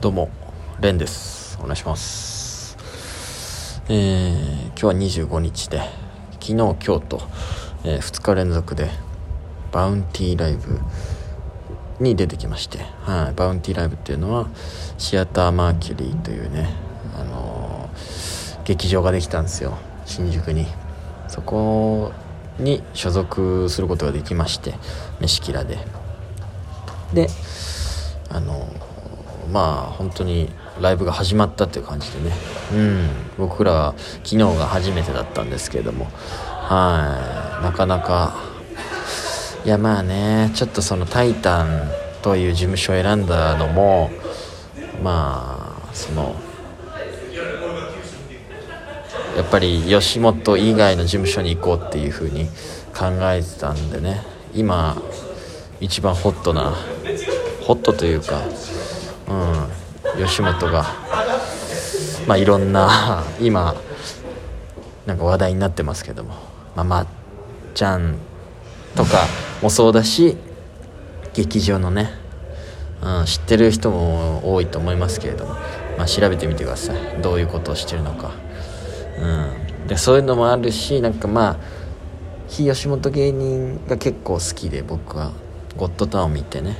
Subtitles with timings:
[0.00, 0.30] どうも、
[0.80, 1.58] レンです。
[1.60, 2.74] お願いします。
[3.90, 4.94] えー、今日は
[5.28, 5.82] 25日で、
[6.40, 7.20] 昨日、今日と、
[7.84, 8.88] え2日連続で、
[9.72, 10.80] バウンティーライブ
[12.02, 14.48] に出てきまして、はい、バウンティーライブっていうのは、
[14.96, 16.70] シアターマーキュリーというね、
[17.14, 19.76] あのー劇場ができたんですよ、
[20.06, 20.66] 新宿に。
[21.28, 22.12] そこ
[22.58, 24.74] に所属することができまして、
[25.20, 25.78] 飯キラで。
[27.12, 27.28] で、
[28.30, 28.66] あの
[29.52, 30.48] まあ本当に
[30.80, 32.34] ライブが始まったっていう感じでね。
[32.72, 33.08] うん。
[33.38, 36.08] 僕らは昨日が初めてだったんですけれども。
[36.44, 37.64] はい。
[37.64, 38.34] なかなか。
[39.64, 41.90] いやまあねちょっとその「タイタン」
[42.22, 44.10] という事務所を選んだのも
[45.02, 46.34] まあその
[49.36, 52.46] やっぱり吉本以外の事務所に行こうっていう風に
[52.96, 54.22] 考えてたんでね。
[54.54, 55.00] 今
[55.80, 56.74] 一番ホットな
[57.62, 58.42] ホットというか、
[59.30, 60.84] うん、吉本が、
[62.26, 63.74] まあ、いろんな今
[65.06, 66.34] なんか話題になってますけども、
[66.74, 67.06] まあ、まっ
[67.74, 68.16] ちゃん
[68.94, 69.24] とか
[69.62, 70.36] もそうだし
[71.32, 72.10] 劇場のね、
[73.02, 75.54] うん、知ってる人も多いと思いますけれども、
[75.96, 77.22] まあ、調べてみてください。
[77.22, 78.32] どういうことをしてるのか、
[79.20, 81.56] うん、でそういうのもあるしなんかまあ
[82.48, 85.30] 非吉本芸人が結構好きで僕は
[85.76, 86.76] ゴッドタウンを見てね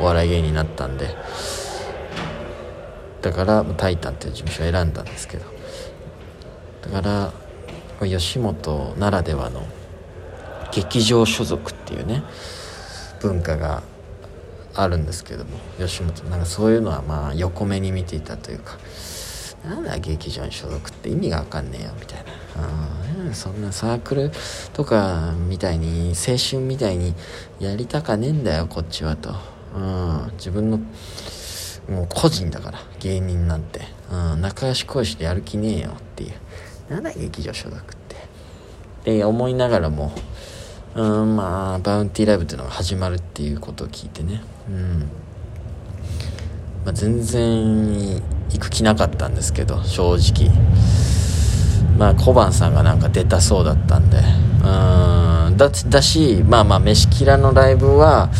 [0.00, 1.08] お笑い芸人になったんで
[3.22, 5.44] だから「タイタン」っていう事務所を選んだんですけど。
[6.82, 7.32] だか
[8.00, 9.66] ら吉本ならではの
[10.72, 12.22] 劇場所属っていうね
[13.20, 13.82] 文化が
[14.74, 16.24] あるんですけども吉本。
[16.30, 18.78] なんかそういうのはまあ横目に見ていたというか
[19.64, 23.34] なんだ劇場に所属って意味が分かんねえよみたいな。
[23.34, 24.32] そんなサークル
[24.72, 27.14] とかみたいに青春みたいに
[27.60, 29.34] やりたかねえんだよこっちはと、
[29.76, 30.80] うん、自分の
[31.88, 36.32] もう個人だから芸人なんて、うん、仲良し恋しでやる気ねえよっていう。
[36.92, 37.96] なんだ劇場所属っ
[39.04, 39.18] て。
[39.18, 40.12] で思いながらも
[40.94, 44.42] うんまあバウンティーライブっていうのが始まるっていうことを聞いてね。
[44.68, 45.00] うん。
[46.84, 48.14] まあ、全然
[48.48, 50.50] 行く気なかったんですけど正直。
[51.98, 54.18] まあ小判さんがなんか出たそうだったんで。
[54.18, 58.30] うんだだしまあまあ飯キラのライブは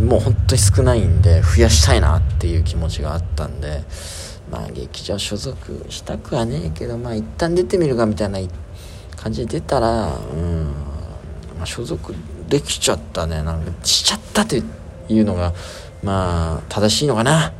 [0.00, 3.82] もう本当に少ないんで増やしたいなっていう気持ちがあったんで
[4.50, 8.38] まあ劇場所属したくはねえけどまあ一旦出てみるかみたいな
[9.16, 10.64] 感じで出たらうん、
[11.56, 12.14] まあ、所属
[12.48, 13.42] できちゃったね。
[13.42, 15.52] なんかしちゃったというのが
[16.02, 17.52] まあ正しいのかな。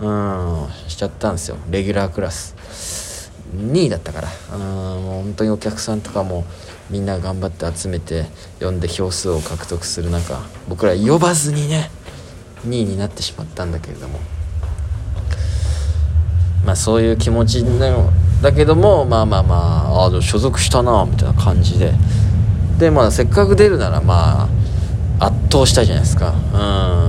[0.00, 1.56] うんしちゃったんですよ。
[1.70, 3.30] レギュラークラス。
[3.56, 4.28] 2位だったから。
[4.54, 6.44] うんもう本当にお客さんとかも
[6.90, 8.26] みんな頑張って集めて
[8.60, 11.90] 呼んで票数を獲得する中僕ら呼ばずにね
[12.66, 14.18] 2位になってしまったんだけれども。
[16.64, 18.10] まあそういう気持ちの
[18.42, 19.56] だけどもまあまあま
[19.88, 21.94] ああ所属したなみたいな感じで。
[22.78, 24.48] でまあせっかく出るならま
[25.20, 26.34] あ圧倒したじゃないですか。
[26.54, 27.00] うん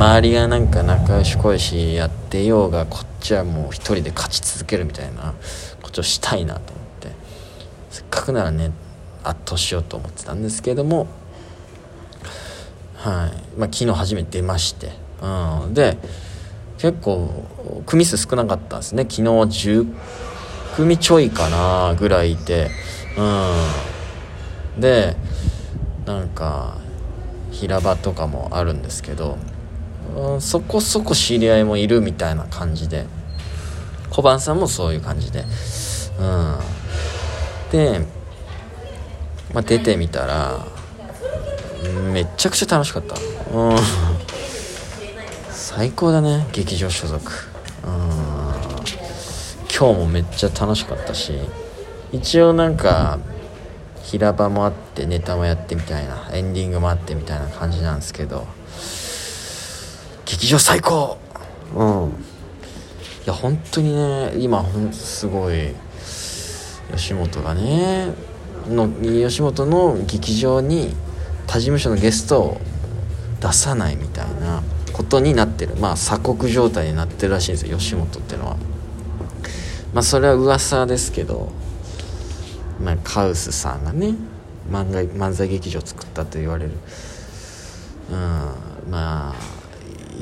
[0.00, 5.34] 周りがなんか仲良し恋しやってようがこっちはもう一人で勝ち続けるみたいな
[5.82, 7.08] ことをしたいなと思って。
[7.90, 8.70] せっかくならね
[9.24, 11.06] 圧倒しようと思ってたんですけども
[12.94, 13.58] はい。
[13.58, 14.92] まあ昨日初めて出まして。
[15.22, 15.74] うん。
[15.74, 15.96] で
[16.78, 17.46] 結構
[17.86, 19.02] 組数少なかったんですね。
[19.04, 19.86] 昨日10
[20.76, 22.70] 組ちょいかなぐらいいて
[23.16, 24.80] うん。
[24.80, 25.16] で
[26.06, 26.76] なんか
[27.50, 29.38] 平場とかもあるんですけど、
[30.16, 33.06] うん、そこそこ知り合いもいるみたいな感じで。
[34.10, 35.44] 小判さんもそういう感じで。
[36.18, 36.58] うん。
[37.70, 38.00] で、
[39.52, 40.64] まあ、出てみたら
[42.12, 43.16] めっちゃくちゃ楽しかった。
[43.52, 43.76] うん。
[45.50, 47.32] 最高だね劇場所属。
[47.84, 47.90] うん。
[49.76, 51.32] 今日もめっちゃ楽しかったし
[52.12, 53.18] 一応なんか
[54.02, 58.46] 平場もあってネタもやってみたいなエンディングもあってみたいな感じなんですけど
[60.26, 61.18] 劇場最高。
[61.74, 62.08] うん。
[62.08, 62.12] い
[63.26, 65.74] や本当にね今ほんすごい
[66.96, 68.12] 吉本がね
[68.68, 70.94] の吉本の劇場に
[71.46, 72.60] 他事務所のゲストを
[73.40, 74.62] 出さないみたいな
[74.92, 75.76] ことになってる。
[75.76, 78.56] まあ鎖国状態になってるらしいんですよ吉本っていうのは。
[79.94, 81.52] まあそれは噂ですけど
[82.82, 84.14] まあ、カウスさんがね
[84.70, 86.72] 漫画漫才劇場を作ったと言われる、
[88.10, 89.34] うん、まあ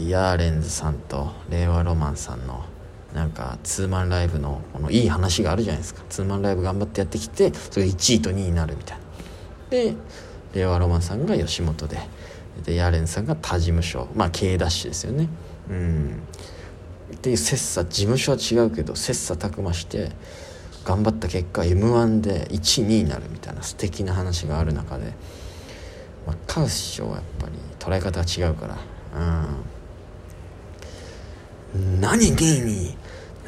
[0.06, 2.64] ヤーレンズさんと令和ロマンさんの
[3.14, 6.02] なんかツーマンライブのこのいい話があるじゃないですか。
[6.08, 9.04] ツーマンライブ頑張ってやってきてそれが1位と2位になるみたいな。
[9.70, 9.94] で
[10.54, 11.98] 令和ロマンさんが吉本で。
[12.64, 14.08] でヤーレンさんが他事務所。
[14.14, 15.28] まあ K ダッシュですよね。
[15.70, 16.22] うん。
[17.14, 20.12] っていう切磋事務所は違うけど切磋琢磨して
[20.84, 25.12] 頑張った結果 m 1で12位になるみたいな素敵な話がある中で、
[26.26, 28.78] まあ、カウス師匠はやっぱり捉え方が違うから。
[29.16, 29.77] うん。
[32.00, 32.96] 何2位に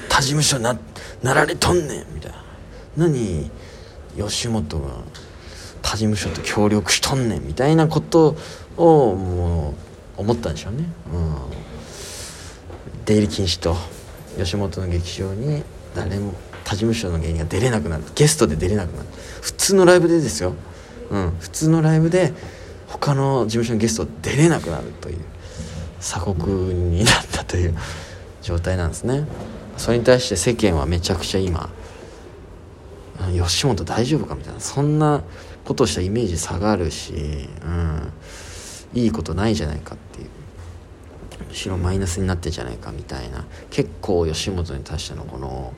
[0.09, 0.79] 他事務所な
[1.23, 2.39] なられとんねんみたいな。
[2.97, 3.51] 何
[4.17, 4.89] 吉本が
[5.83, 8.37] 他事務所と協力しとんねんみたいなこと
[8.77, 9.75] をも
[10.19, 11.35] う思ったんでしょうね、うん、
[13.05, 13.77] 出入り禁止と
[14.37, 15.63] 吉本の劇場に
[15.95, 16.35] 誰も
[16.65, 18.05] 他事務所の芸人が出れなくなる。
[18.15, 19.09] ゲストで出れなくなる。
[19.41, 20.55] 普通のライブでですよ、
[21.11, 22.33] うん、普通のライブで
[22.87, 25.19] 他の事務所のゲスト出れなくなるという。
[26.01, 27.75] 鎖国になったという。
[28.43, 29.27] 状態なんですね。
[29.77, 31.71] それに対して世間はめちゃくちゃ今
[33.33, 35.23] 吉本大丈夫かみたいなそんな
[35.65, 38.13] ことしたイメージ下がるし、うん、
[38.95, 40.29] いいことないじゃないかっていう
[41.49, 45.75] むしろマイナスになってんじゃないかみたいな結構吉本に対してのこの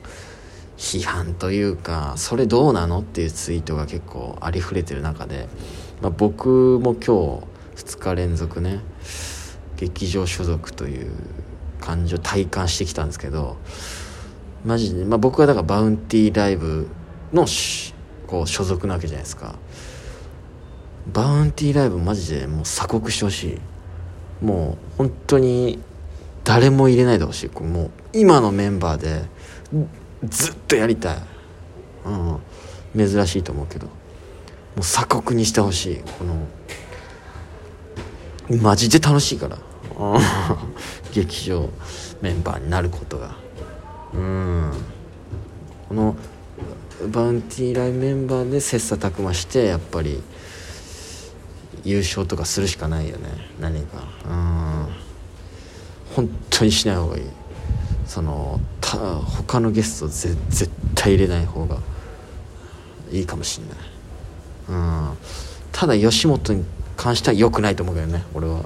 [0.77, 5.47] 批判というかそれどうなのっていうツイートが結構ありふれてる中で、
[6.01, 7.45] まあ、僕も今
[7.75, 8.79] 日2日連続ね
[9.77, 11.11] 劇場所属という
[11.83, 13.57] 感じを体感してきたんですけど
[14.65, 16.87] マジで、まあ、僕はだからバウンティーライブ
[17.33, 17.45] の
[18.27, 19.55] こう所属なわけじゃないですか。
[21.11, 23.59] バウンティーライブマジでもう鎖国してほし
[24.41, 24.45] い。
[24.45, 25.79] もう本当に
[26.45, 27.61] 誰も入れないでほしい。
[27.61, 29.23] もう今のメンバーで
[30.23, 31.17] ずっとやりたい、
[32.05, 32.09] う
[33.03, 33.87] ん、珍しいと思うけど。
[33.87, 33.91] も
[34.77, 35.97] う鎖国にしてほしい。
[36.17, 36.47] この
[38.61, 39.57] マジで楽しいから。
[41.13, 41.69] 劇場
[42.21, 43.35] メンバーになることが。
[44.13, 44.71] うん。
[45.89, 46.15] この
[47.11, 50.21] バウンティーラインメンバーで切磋琢磨してやっぱり
[51.83, 53.29] 優勝とかするしかないよね。
[53.59, 54.03] 何か。
[54.29, 54.87] うん。
[56.15, 57.23] 本当にしない方がいい。
[58.05, 61.79] そのた他のゲストぜ絶対入れない方が
[63.11, 63.77] いいかもしんない。
[64.69, 65.17] うん。
[65.71, 68.63] ただ吉本に関しては良くないと思うけどね俺は。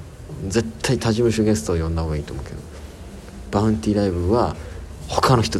[0.47, 2.57] 絶対他事務所ゲストを呼んだ方がいいと思うけど
[3.51, 4.55] バウンティーライブは
[5.07, 5.59] 他の人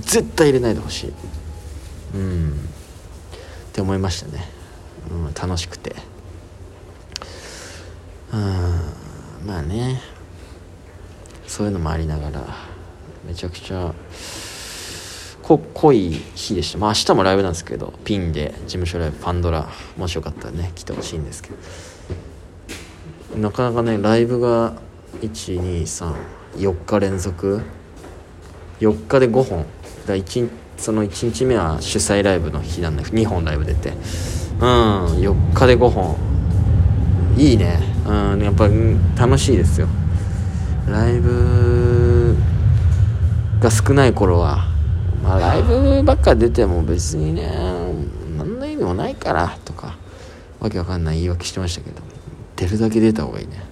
[0.00, 1.12] 絶対入れないでほしい。
[2.14, 2.50] うん。
[2.50, 2.52] っ
[3.72, 4.44] て思いましたね、
[5.10, 5.94] うん、楽しくて。
[8.32, 8.80] うん
[9.46, 10.00] まあね。
[11.46, 12.46] そういうのもありながら
[13.26, 13.94] めちゃくちゃ
[15.42, 16.78] こ濃い日でした。
[16.78, 21.56] まあ明日もライブなんですけどピンで事務所ライブパンドラもしよかったらね来てほしいんですけど。
[23.36, 24.74] なかなかねライブが
[25.20, 27.60] 1234日連続。
[28.80, 29.66] 4日で5本。
[30.06, 33.90] だ1その1日目は主催ライブの日なんで2本ライブ出て。
[33.90, 33.96] うん
[35.18, 36.16] 4日で5本。
[37.36, 37.80] いいね。
[38.06, 38.68] うんやっぱ
[39.16, 39.88] 楽しいですよ。
[40.88, 42.36] ライブ
[43.60, 44.68] が少ない頃は
[45.22, 47.50] まあライブばっか出ても別にね
[48.36, 49.96] 何の意味もないからとか
[50.60, 52.02] わけわかんない言い訳してましたけど
[52.56, 53.62] 出るだけ出た方がいいね。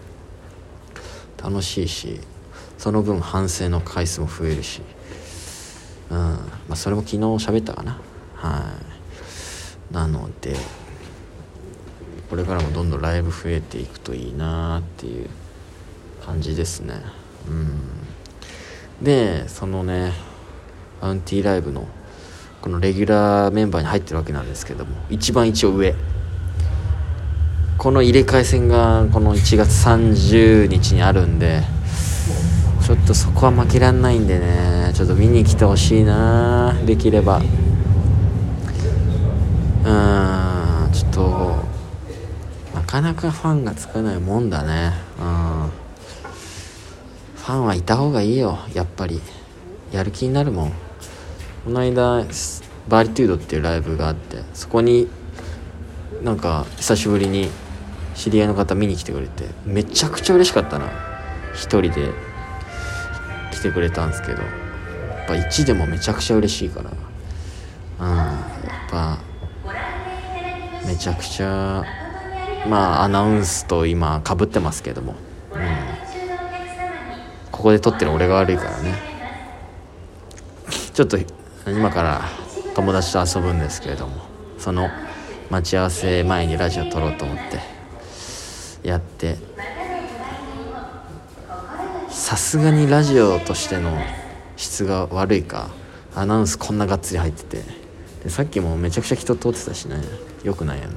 [1.43, 2.21] 楽しいし
[2.79, 4.83] その分反省の回数も増えるし。
[6.11, 6.19] うん。
[6.19, 6.39] ま
[6.71, 7.99] あそれも昨日喋ったかな。
[8.35, 8.73] は
[9.91, 9.95] い。
[9.95, 10.57] なので
[12.31, 15.29] これからもどんどんライブ増えていくといいなっていう
[16.25, 16.95] 感じですね。
[17.49, 19.05] うん。
[19.05, 20.13] でそのね
[21.01, 21.87] アウンティーライブの
[22.61, 25.95] このレギュラーメンバーに入ってるわけなんですけども一番一応上。
[27.83, 31.63] この入れ替え戦がこの1月30日にあるんで
[32.87, 37.39] ちょっとそこは負けらんないんでねちょっと見に来てほしいなできれば。
[37.39, 37.43] うん
[40.93, 41.57] ちょっと
[42.73, 44.93] なかなかファンがつかないもんだね。
[45.19, 45.69] うん。
[47.35, 49.21] ファンはいた方がいいよやっぱり。
[49.91, 50.73] やる気になるもん。
[51.65, 52.25] この間
[52.87, 55.09] バリトゥードっていうライブがあってそこに
[56.23, 57.51] なんか久しぶりに
[58.23, 60.87] 知り合いの方見に来てくれてめちゃくちゃ嬉しかったな。
[61.55, 62.13] 一人で
[63.51, 64.49] 来てくれたんですけどや
[65.25, 66.91] っぱ1でもめちゃくちゃ嬉しいから。
[67.99, 68.25] うんや
[68.87, 69.19] っぱ
[70.87, 71.85] めちゃくちゃ
[72.69, 75.17] まあアナウンスと今かぶってますけども。
[75.53, 75.61] うん。
[77.51, 78.95] ここで撮ってる俺が悪いからね。
[80.95, 81.19] ちょっと
[81.67, 82.23] 今から
[82.77, 84.15] 友達と遊ぶんですけれども
[84.59, 84.91] その
[85.51, 87.72] 待ち合わせ前にラジオ撮ろうと思って。
[88.83, 89.37] やって。
[92.11, 93.97] さすがにラジオとしての
[94.57, 95.71] 質が悪いか。
[96.15, 97.63] アナウンスこんながっつり入ってて。
[98.25, 99.97] でさっきもめちゃくちゃ人通ってたしね。
[100.45, 100.95] よくないよね。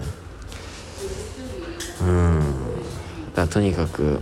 [2.01, 2.43] うん。
[3.33, 4.21] だとにかく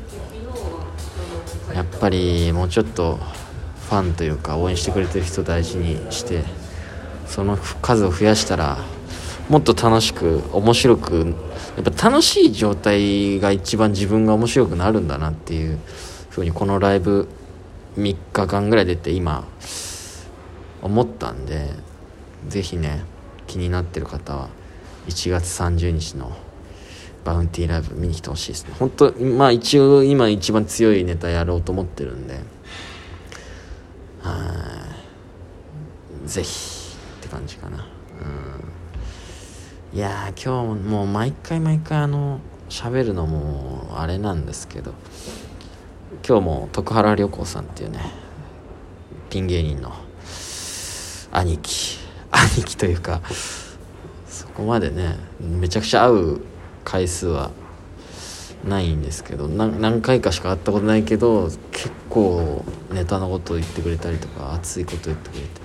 [1.73, 3.19] やっぱりもうちょっと
[3.89, 6.43] ファンというか応援してくれてる人大事にして
[7.27, 8.77] その数を増やしたら
[9.49, 11.35] もっと楽しく面白く
[11.75, 15.79] やっぱ楽しい状態が一番自分が面白くなるんだなっていう
[16.29, 17.27] ふうにこのライブ
[17.97, 19.45] 3日間ぐらい出て今
[20.81, 21.69] 思ったんで
[22.47, 23.03] 是非ね
[23.47, 24.49] 気になってる方は
[25.07, 26.31] 1月30日の
[27.23, 28.75] バウンティーライブ見に来てほしいですね。
[28.77, 32.35] 本当まあ一応今一番強いネタやろうと思ってるんで。
[34.21, 34.89] は
[36.25, 36.27] い。
[36.27, 37.92] ぜひって感じかな。
[39.93, 44.95] いや今日もう毎回毎回あの喋るのもあれなんですけど
[46.27, 47.99] 今日も徳原旅行さんっていうね
[49.29, 49.93] ピン芸人の
[51.31, 51.99] 兄貴
[52.57, 53.21] 兄貴というか
[54.27, 56.41] そこまでねめちゃくちゃ会う
[56.83, 57.51] 回数は
[58.67, 65.62] ないんですけど何回かしか会ったことないけど結構ネタのことを言ってくれたりとか熱いこと言ってくれて。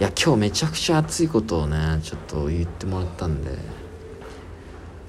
[0.00, 3.56] いや今日めちゃくちゃ熱いことをねちょっと言ってもらったんで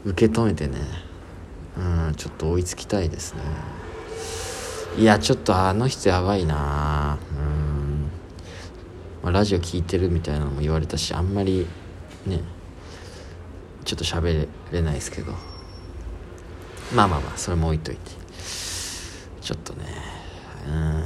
[0.05, 0.79] 受け止めてね
[1.77, 3.41] うんちょっと追いつきたいですね。
[4.97, 7.17] いやちょっとあの人やばいな。
[7.31, 8.11] うん。
[9.23, 11.65] まあ、ラジオ聞いてるみたいなのも言われたしあんまり
[12.27, 12.41] ね
[13.85, 15.31] ちょっと喋れないですけど。
[16.93, 18.11] まあまあまあそれも置いといて。
[19.41, 19.85] ちょっとね
[20.67, 21.05] うん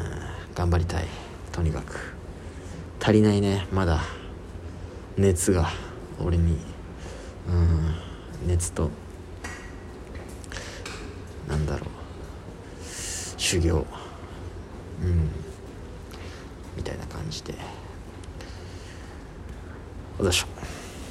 [0.53, 1.05] 頑張りたい。
[1.53, 2.16] とにかく。
[3.07, 3.65] 足りないね。
[3.71, 4.01] まだ。
[5.15, 5.69] 熱が。
[6.19, 6.57] 俺に。
[7.47, 7.95] うん。
[8.45, 8.91] 熱と。
[11.47, 11.89] なんだろう。
[12.83, 13.85] 修行。
[15.01, 15.29] うん。
[16.75, 17.53] みたいな感じで。
[20.19, 20.47] おだしょ。